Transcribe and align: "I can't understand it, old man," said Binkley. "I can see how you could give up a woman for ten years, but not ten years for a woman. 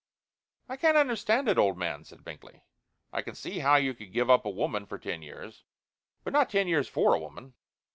"I 0.67 0.77
can't 0.77 0.97
understand 0.97 1.47
it, 1.47 1.59
old 1.59 1.77
man," 1.77 2.05
said 2.05 2.23
Binkley. 2.23 2.63
"I 3.13 3.21
can 3.21 3.35
see 3.35 3.59
how 3.59 3.75
you 3.75 3.93
could 3.93 4.11
give 4.11 4.31
up 4.31 4.47
a 4.47 4.49
woman 4.49 4.87
for 4.87 4.97
ten 4.97 5.21
years, 5.21 5.63
but 6.23 6.33
not 6.33 6.49
ten 6.49 6.67
years 6.67 6.87
for 6.87 7.13
a 7.13 7.19
woman. 7.19 7.53